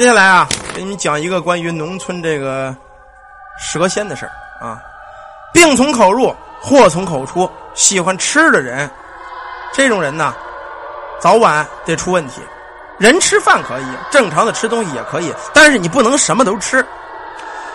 [0.00, 2.74] 接下来啊，给你们讲一个关于农村这个
[3.58, 4.80] 蛇仙的事儿啊。
[5.52, 7.46] 病从口入，祸从口出。
[7.74, 8.88] 喜欢吃的人，
[9.74, 10.34] 这种人呢，
[11.20, 12.40] 早晚得出问题。
[12.98, 16.82] 人吃饭可以，正常的吃东西也可以，但是你不能什么都吃。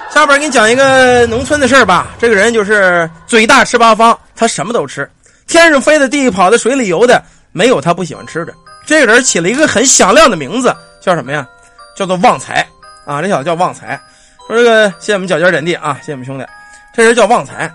[0.10, 2.08] 下边给你讲一个农村的事儿吧。
[2.18, 5.08] 这个人就是嘴大吃八方，他什么都吃，
[5.46, 8.54] 天上飞的、地里跑的、水里游的，没有他不喜欢吃的。
[8.84, 11.48] 这个人起了一个很响亮的名字，叫什么呀？
[11.96, 12.68] 叫做旺财
[13.06, 13.22] 啊！
[13.22, 14.00] 这小子叫旺财。
[14.48, 15.98] 说这个，谢谢我们脚尖点地啊！
[16.02, 16.46] 谢谢我们兄弟。
[16.94, 17.74] 这人叫旺财。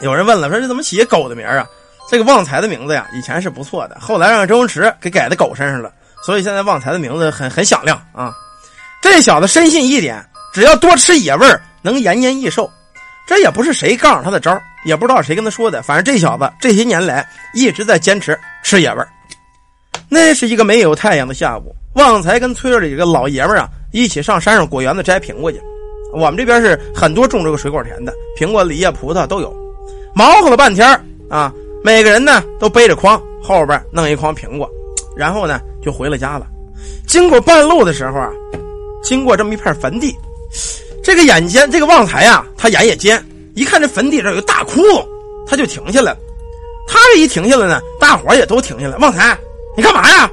[0.00, 1.66] 有人问了，说这怎么起狗的名啊？
[2.10, 5.92] 这个旺财的名字呀，以前是不错的，后来让周星驰给改在狗身上了。
[6.24, 8.34] 所以现在旺财的名字很很响亮啊！
[9.00, 10.22] 这小子深信一点，
[10.52, 12.70] 只要多吃野味儿能延年益寿。
[13.26, 19.08] 这也不是谁告诉他的招也不知道谁跟他说的，反正这小子这些年来一直在坚持吃野味儿。
[20.08, 25.60] 那是一个没有太阳的下午，旺财跟村里几个老爷们啊一起上山上果园子摘苹果去。
[26.12, 29.54] 我们这边是很多种这个水果田的，苹果、梨呀、葡萄都有。
[30.14, 30.88] 忙活了半天
[31.28, 31.52] 啊，
[31.84, 34.68] 每个人呢都背着筐，后边弄一筐苹果，
[35.16, 35.60] 然后呢。
[35.82, 36.46] 就回了家了。
[37.06, 38.30] 经过半路的时候啊，
[39.02, 40.14] 经过这么一片坟地，
[41.02, 43.18] 这个眼尖，这个旺财呀，他眼也尖，
[43.54, 45.02] 一看这坟地这有个大窟窿，
[45.46, 46.18] 他就停下来了。
[46.86, 48.96] 他这一停下来呢，大伙也都停下来。
[48.98, 49.34] 旺财，
[49.74, 50.30] 你干嘛呀？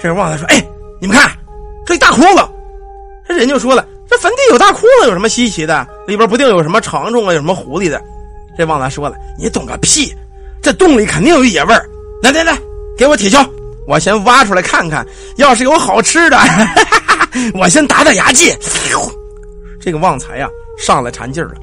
[0.00, 0.60] 这时旺财说：“哎，
[1.00, 1.30] 你们看，
[1.86, 2.48] 这一大窟窿。”
[3.26, 5.86] 这人就说了：“这坟地有大窟窿有什么稀奇的？
[6.06, 8.00] 里边不定有什么长虫啊，有什么狐狸的？”
[8.58, 10.14] 这旺财说了：“你懂个屁！
[10.62, 11.88] 这洞里肯定有野味儿。
[12.22, 12.58] 来来来，
[12.98, 13.46] 给我铁锹。”
[13.88, 15.04] 我先挖出来看看，
[15.36, 16.38] 要是有好吃的，
[17.54, 18.54] 我先打打牙祭。
[19.80, 21.54] 这个旺财呀，上来馋劲儿了。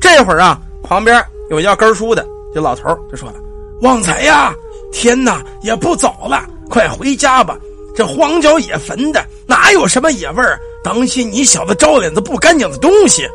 [0.00, 3.36] 这会儿啊，旁边有叫根叔的，这老头就说了
[3.80, 4.52] ：“旺财呀，
[4.92, 7.56] 天哪，也不早了，快回家吧。
[7.94, 10.58] 这荒郊野坟的，哪有什么野味儿？
[10.82, 13.28] 当心你小子招脸子不干净的东西。”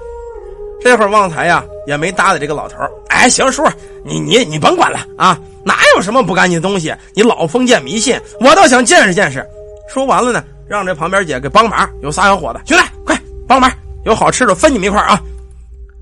[0.81, 2.77] 这会儿旺财呀，也没搭理这个老头
[3.09, 3.63] 哎，行叔，
[4.06, 5.38] 你你你甭管了啊。
[5.66, 6.94] 哪有什么不干净的东西？
[7.13, 9.45] 你老封建迷信，我倒想见识见识。
[9.94, 11.89] 说完了呢，让这旁边姐给帮忙。
[12.01, 13.69] 有仨小伙子，兄弟，快帮忙！
[14.05, 15.22] 有好吃的分你们一块啊！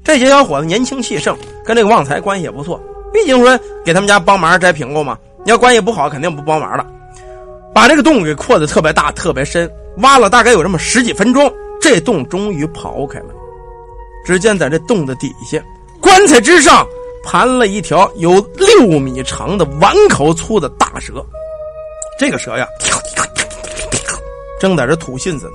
[0.03, 2.79] 这些小伙子年轻气盛，跟这个旺财关系也不错。
[3.11, 6.85] 毕竟说给他们家帮忙摘苹果嘛，你要关系不好，肯定不帮忙了。
[7.77, 13.27] 把这个洞给扩的特别大、特别深，挖了大概有这么十几分钟，这洞终于刨开了。
[14.25, 15.61] 只见在这洞的底下，
[16.01, 16.83] 棺材之上。
[17.23, 21.23] 盘了一条有六米长的碗口粗的大蛇，
[22.17, 22.65] 这个蛇呀，
[24.59, 25.53] 正在这吐信子呢，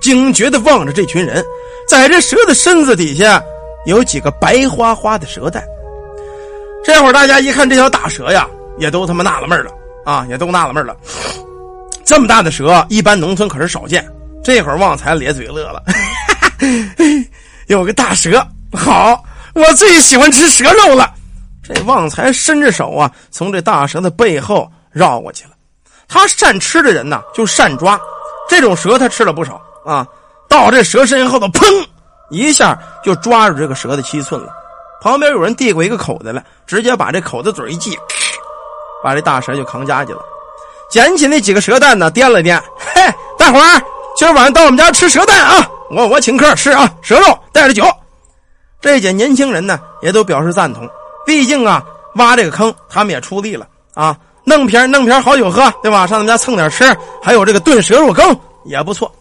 [0.00, 1.44] 警觉的望着这群人。
[1.86, 3.40] 在这蛇的身子底下，
[3.86, 5.62] 有几个白花花的蛇蛋。
[6.82, 9.70] 这会儿大家一看这条大蛇呀，也都他妈纳了闷了
[10.04, 10.96] 啊，也都纳了闷了。
[12.10, 14.04] 这么大的蛇，一般农村可是少见。
[14.42, 15.80] 这会儿旺财咧嘴乐了，
[17.68, 19.22] 有个大蛇，好。
[19.54, 21.08] 我最喜欢吃蛇肉了。
[21.62, 25.50] 这旺财伸着手啊，从这大蛇的背后绕过去了。
[26.08, 27.96] 他善吃的人呐，就善抓。
[28.48, 30.04] 这种蛇他吃了不少啊。
[30.48, 31.64] 到这蛇身后头，砰
[32.30, 34.52] 一下就抓住这个蛇的七寸了。
[35.00, 37.96] 旁边有人递过一个口袋来，直接把这口子嘴一系，
[39.00, 40.20] 把这大蛇就扛家去了。
[40.90, 43.82] 捡起那几个蛇蛋呢，掂了掂，嘿，大伙儿，
[44.16, 45.70] 今儿晚上到我们家吃蛇蛋啊！
[45.90, 47.84] 我我请客吃啊，蛇肉带着酒。
[48.80, 50.88] 这些年轻人呢，也都表示赞同。
[51.24, 51.82] 毕竟啊，
[52.16, 54.16] 挖这个坑，他们也出力了啊。
[54.44, 56.06] 弄瓶弄瓶好酒喝，对吧？
[56.06, 59.12] 上他们家蹭点吃，还有这个炖蛇肉羹也不错。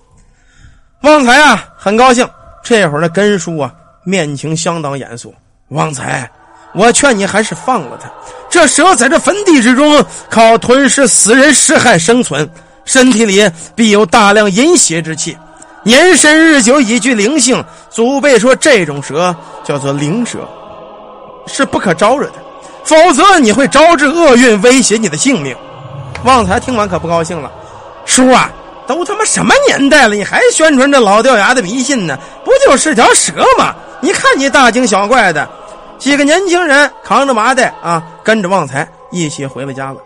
[1.02, 2.28] 旺财啊，很高兴。
[2.64, 3.72] 这会儿的根叔啊，
[4.04, 5.34] 面情相当严肃。
[5.70, 6.30] 旺财，
[6.74, 8.10] 我劝你还是放了他。
[8.50, 12.50] 这蛇在这坟地之中，靠吞噬死人尸骸生存，
[12.84, 15.38] 身体里必有大量阴邪之气。
[15.84, 17.64] 年深日久，已具灵性。
[17.90, 20.40] 祖辈说，这种蛇叫做灵蛇，
[21.48, 22.34] 是不可招惹的，
[22.84, 25.56] 否则你会招致厄运，威胁你的性命。
[26.24, 27.50] 旺财听完可不高兴了，
[28.06, 28.52] 叔啊，
[28.88, 32.18] 都他妈什么年代了，你还宣传这老掉牙的迷信呢？
[32.44, 33.74] 不就是条蛇吗？
[34.02, 35.48] 你看你大惊小怪的。
[36.00, 39.98] 几个年轻人扛着麻袋啊，跟着旺财一起回了家了。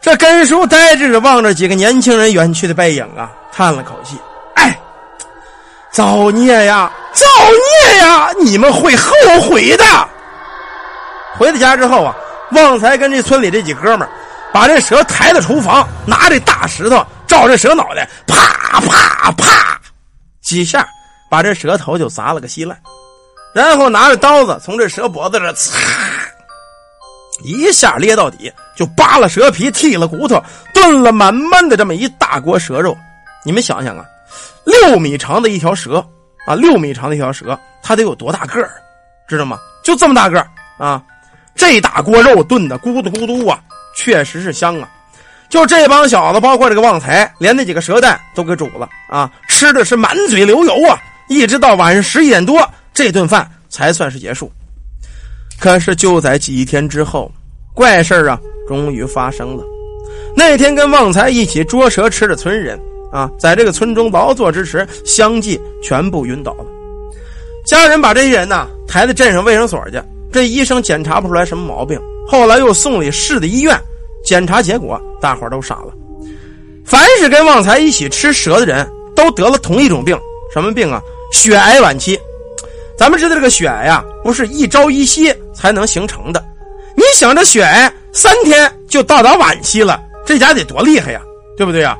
[0.00, 4.16] 这根叔呆滞着望着几个年轻人远去的背影啊，叹了口气。
[4.54, 4.78] 哎
[5.90, 6.92] 造孽呀！
[7.12, 7.24] 造
[7.86, 8.30] 孽呀！
[8.40, 9.84] 你们会后悔的。
[11.36, 12.14] 回到家之后啊，
[12.52, 14.06] 旺财跟这村里这几哥们，
[14.52, 19.80] 把这蛇抬到厨房，拿这大石头照这蛇脑袋，啪啪啪
[20.42, 20.86] 几下，
[21.30, 22.78] 把这蛇头就砸了个稀烂。
[23.52, 25.78] 然后拿着刀子从这蛇脖子这擦
[27.42, 30.42] 一下咧到底，就扒了蛇皮，剔了骨头，
[30.74, 32.96] 炖了满满的这么一大锅蛇肉。
[33.44, 34.04] 你们想想啊。
[34.64, 36.04] 六米长的一条蛇
[36.46, 38.70] 啊，六米长的一条蛇，它得有多大个儿？
[39.26, 39.58] 知道吗？
[39.82, 40.46] 就这么大个儿
[40.76, 41.02] 啊！
[41.54, 43.58] 这大锅肉炖的咕嘟咕嘟啊，
[43.96, 44.88] 确实是香啊！
[45.48, 51.00] 就这帮小子，包括这个旺财，连那几个蛇蛋都给煮了啊，吃的是满嘴流油啊！
[51.28, 52.60] 一直到晚上十一点多，
[52.98, 54.50] 这顿饭才算是结束。
[55.60, 57.30] 可是就在几天之后，
[57.72, 58.36] 怪事啊，
[58.66, 59.62] 终于发生了。
[60.36, 62.76] 那天跟旺财一起捉蛇吃的村人
[63.12, 66.64] 啊，在这个村中劳作之时，相继全部晕倒了。
[67.64, 70.02] 家人把这些人呢抬到镇上卫生所去，
[70.32, 73.80] 这医生检查不出来什么毛病，后来又送里市的医院。
[74.24, 75.92] 检查结果，大伙都傻了。
[76.84, 78.84] 凡是跟旺财一起吃蛇的人，
[79.14, 80.18] 都得了同一种病，
[80.52, 81.00] 什么病啊？
[81.30, 82.18] 血癌晚期。
[82.98, 86.44] 咱们知道这个血癌呀，不是一朝一夕才能形成的。
[86.96, 91.20] 你想这血癌三天就到达晚期了，这家得多厉害呀，
[91.56, 91.96] 对不对呀？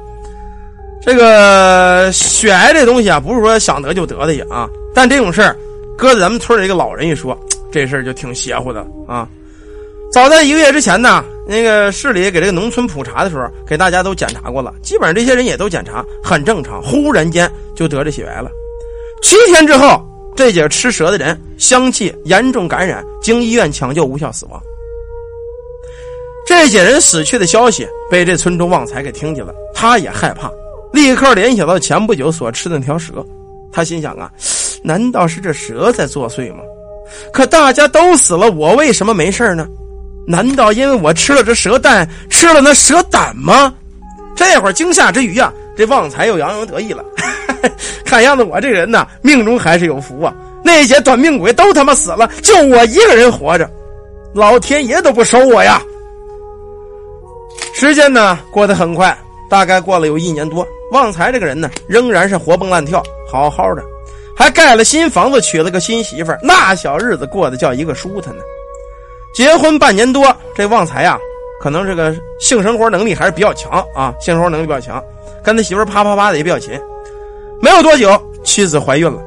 [1.00, 4.68] 这个血癌这东西啊，不是说想得就得的呀啊。
[4.92, 5.56] 但这种事儿，
[5.96, 7.38] 搁在咱们村里一个老人一说，
[7.70, 9.28] 这事儿就挺邪乎的啊。
[10.10, 11.24] 早在一个月之前呢。
[11.50, 16.82] 那个市里给这个农村普查的时候，给大家都检查过了，基本上这些人也都检查很正常。
[16.82, 18.50] 忽然间就得这血癌了，
[19.22, 19.98] 七天之后，
[20.38, 24.62] 这几个吃蛇的人相继严重感染，经医院抢救无效死亡。
[26.46, 30.48] 这些人死去的消息被这村中旺财给听见了，他也害怕，
[30.92, 33.14] 立刻联想到前不久所吃的那条蛇，
[33.72, 34.30] 他心想啊，
[34.80, 36.60] 难道是这蛇在作祟吗？
[37.32, 39.66] 可大家都死了，我为什么没事呢？
[40.24, 43.74] 难道因为我吃了这蛇蛋，吃了那蛇胆吗？
[44.36, 47.04] 这会儿惊吓之余啊，这旺财又洋洋得意了。
[48.04, 50.34] 看样子我这人呐，命中还是有福啊！
[50.62, 53.68] 那些短命鬼都他妈死了，就我一个人活着，
[54.34, 55.80] 老天爷都不收我呀！
[57.74, 59.16] 时间呢过得很快，
[59.48, 63.82] 大概过了有一年多，旺财这个人呢，仍然是活蹦乱跳，好好的，
[64.36, 68.42] 还盖了新房子，娶了个新媳妇儿，那小日子过得叫一个舒坦呢。
[69.34, 71.18] 结婚半年多，这旺财呀，
[71.60, 75.02] 可能这个性生活能力还是比较强啊，性生活能力比较强，
[75.42, 76.78] 跟他媳妇啪啪啪的也比较勤。
[77.60, 79.20] 没有多久，妻子怀孕了，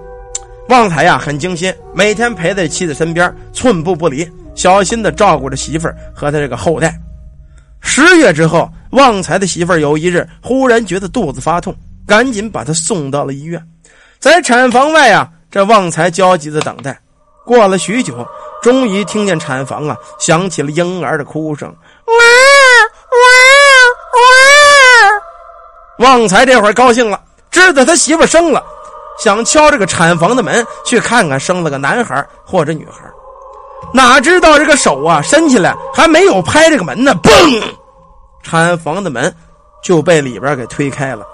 [0.69, 6.93] 旺财呀很精心，每天陪在妻子身边，寸步不离，小心的照顾着媳妇儿和他这个后代。
[7.81, 11.75] 十月之后，旺财的媳妇儿有一日忽然觉得肚子发痛，
[12.07, 13.61] 赶紧把他送到了医院。
[14.19, 16.99] 在产房外啊，这旺财焦急的等待。
[17.45, 18.25] 过了许久。
[18.61, 22.13] 终于听见产房啊响起了婴儿的哭声，哇
[23.17, 23.25] 哇
[25.97, 26.05] 哇！
[26.05, 27.19] 旺财这会儿高兴了，
[27.51, 28.63] 知道他媳妇生了，
[29.19, 33.03] 想敲这个产房的门去看看生了个男孩或者女孩。
[33.93, 37.63] 哪知道这个手啊伸起来还没有拍这个门呢，嘣！
[38.41, 39.33] 产房的门
[39.83, 41.25] 就被里边给推开了，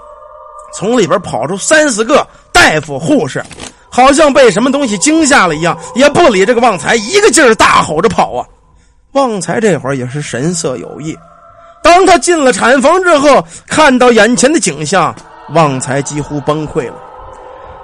[0.73, 3.43] 从里边跑出三四个大夫护士。
[3.89, 8.45] 好像被什么东西惊吓了一样，也不理这个旺财，一个劲儿大吼着跑啊！
[9.13, 11.17] 旺财这会儿也是神色有异。
[11.81, 15.15] 当他进了产房之后，看到眼前的景象，
[15.53, 16.95] 旺财几乎崩溃了。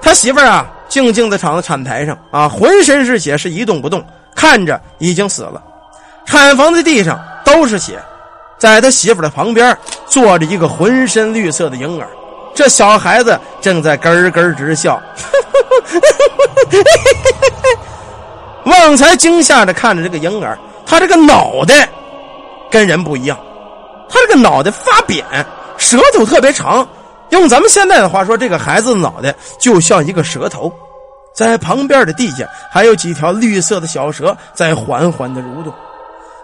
[0.01, 4.06] 他媳妇儿啊，静静的躺在产台上啊，浑身是血，是一动不动，
[4.36, 5.63] 看着已经死了。
[6.25, 7.98] 产房的地上都是血，
[8.57, 9.77] 在他媳妇的旁边
[10.07, 12.07] 坐着一个浑身绿色的婴儿。
[12.56, 15.01] 这小孩子正在咯咯直笑，
[18.65, 21.89] 旺财惊吓着看着这个婴儿，他这个脑袋
[22.70, 23.38] 跟人不一样，
[24.08, 25.25] 他这个脑袋发扁，
[25.77, 26.88] 舌头特别长，
[27.34, 30.72] 用咱们现在的话说，这个孩子的脑袋就像一个蛇头，
[31.36, 35.74] 在旁边的地下还有几条绿色的小蛇在缓缓的蠕动。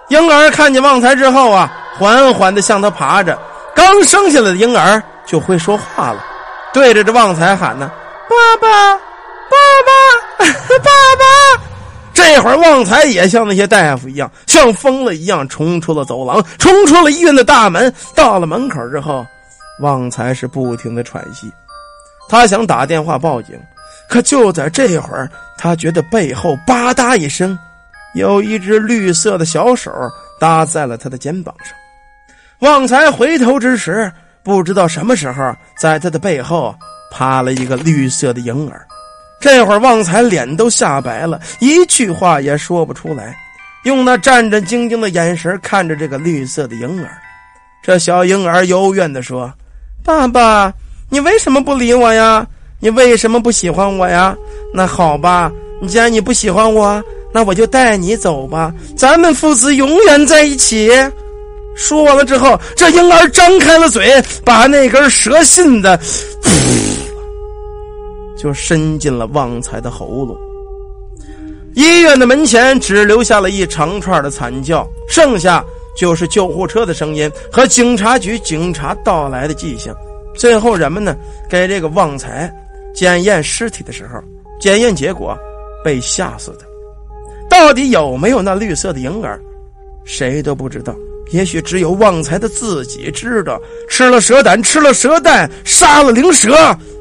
[0.09, 3.37] 婴儿看见旺财之后啊，缓缓的向他爬着，
[3.75, 5.01] 刚生下来的婴儿。
[5.27, 6.25] 就会说话了，
[6.73, 7.91] 对着这旺财喊呢
[8.27, 9.55] ：“爸爸，爸
[9.85, 10.45] 爸，
[10.79, 11.63] 爸爸！”
[12.11, 17.93] 这会儿旺财也像那些大夫一样，像疯了一样冲出了走廊，冲出了医院的大门。
[18.15, 19.23] 到了门口之后，
[19.79, 21.51] 旺财是不停的喘息，
[22.27, 23.59] 他想打电话报警，
[24.09, 27.57] 可就在这会儿，他觉得背后吧嗒一声，
[28.15, 29.91] 有一只绿色的小手
[30.39, 31.73] 搭在了他的肩膀上。
[32.59, 34.11] 旺财回头之时。
[34.41, 36.73] 不知道什么时候，在他的背后
[37.11, 38.87] 趴了一个绿色的婴儿。
[39.39, 43.37] 这会儿，旺财脸都吓白了，一句话也说不出来，
[43.83, 47.11] 用那战战兢兢的眼神看着这个绿色的婴儿。
[47.83, 49.53] 这小婴儿幽怨地说
[50.09, 50.73] ：“爸爸，
[51.11, 52.43] 你为什么不理我呀？
[52.79, 54.35] 你为什么不喜欢我呀？
[54.73, 55.51] 那好吧，
[55.87, 56.99] 既然你不喜欢我，
[57.31, 60.91] 那我就带你走吧，咱们父子永远在一起。”
[61.77, 65.97] 说完了之后，这婴儿张开了嘴，把那根蛇信的
[68.35, 70.35] 就伸进了旺财的喉咙。
[71.75, 75.63] 医院的门前只留下了一长串的惨叫，剩下
[75.99, 79.93] 就是救护车的声音和警察局警察到来的迹象。
[80.33, 81.13] 最后，人们呢
[81.49, 82.49] 给这个旺财
[82.95, 84.17] 检验尸体的时候，
[84.61, 85.37] 检验结果
[85.83, 86.59] 被吓死的。
[87.49, 89.37] 到底有没有那绿色的婴儿，
[90.05, 90.95] 谁都不知道。
[91.31, 93.61] 也许只有旺财的自己知道。
[93.89, 96.55] 吃了蛇胆，吃了蛇蛋，杀了灵蛇，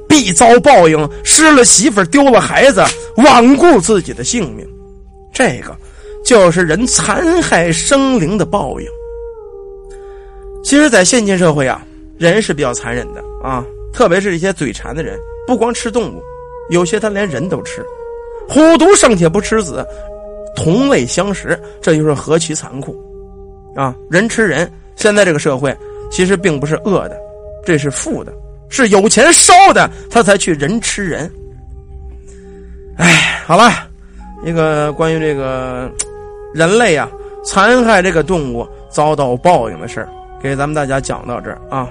[0.08, 1.08] 必遭报应。
[1.22, 2.82] 失了媳妇，丢了孩子，
[3.16, 4.66] 罔顾自己的性命，
[5.32, 5.74] 这个
[6.25, 8.87] 就是人残害生灵的报应。
[10.62, 11.82] 其实，在现今社会啊，
[12.18, 16.22] 人是比较残忍的啊，特别是一些嘴馋的人，不光吃动物，
[16.70, 17.84] 有些他连人都吃。
[18.48, 19.87] 虎毒尚且不吃子，
[20.56, 22.96] 同类相食，这就是何其残酷！
[23.76, 25.75] 啊，人吃人，现在这个社会
[26.10, 27.16] 其实并不是饿的，
[27.64, 28.32] 这是富的，
[28.68, 31.30] 是有钱烧的，他才去人吃人。
[32.96, 33.70] 哎，好了，
[34.44, 35.90] 一个关于这个
[36.54, 37.08] 人类啊
[37.44, 40.06] 残害这个动物遭到报应的事，
[40.42, 41.88] 给咱们大家讲到这儿啊。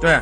[0.00, 0.18] 对。